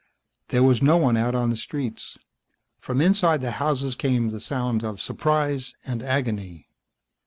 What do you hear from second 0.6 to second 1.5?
was no one out